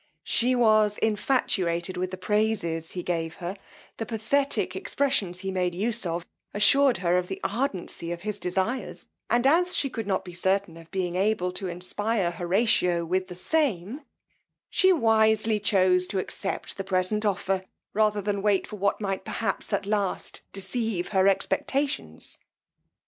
She 0.23 0.55
was 0.55 0.97
infatuated 0.97 1.95
with 1.95 2.09
the 2.09 2.17
praises 2.17 2.93
he 2.93 3.03
gave 3.03 3.35
her; 3.35 3.55
the 3.97 4.05
pathetic 4.07 4.75
expressions 4.75 5.41
he 5.41 5.51
made 5.51 5.75
use 5.75 6.07
of, 6.07 6.25
assured 6.55 6.97
her 7.05 7.19
of 7.19 7.27
the 7.27 7.39
ardency 7.43 8.11
of 8.11 8.21
his 8.21 8.39
desires, 8.39 9.05
and 9.29 9.45
as 9.45 9.77
she 9.77 9.91
could 9.91 10.07
not 10.07 10.25
be 10.25 10.33
certain 10.33 10.75
of 10.75 10.89
being 10.89 11.15
able 11.15 11.51
to 11.51 11.67
inspire 11.67 12.31
Horatio 12.31 13.05
with 13.05 13.27
the 13.27 13.35
same, 13.35 14.01
she 14.71 14.91
wisely 14.91 15.59
chose 15.59 16.07
to 16.07 16.17
accept 16.17 16.77
the 16.77 16.83
present 16.83 17.23
offer, 17.23 17.63
rather 17.93 18.23
than 18.23 18.41
wait 18.41 18.65
for 18.65 18.77
what 18.77 18.99
might 19.01 19.23
perhaps 19.23 19.71
at 19.71 19.85
last 19.85 20.41
deceive 20.51 21.09
her 21.09 21.27
expectations. 21.27 22.39